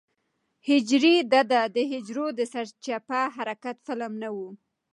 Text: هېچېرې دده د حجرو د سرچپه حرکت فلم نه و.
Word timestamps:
هېچېرې 0.67 1.15
دده 1.33 1.61
د 1.75 1.77
حجرو 1.91 2.27
د 2.39 2.41
سرچپه 2.53 3.19
حرکت 3.35 3.77
فلم 3.85 4.13
نه 4.23 4.29
و. 4.35 4.37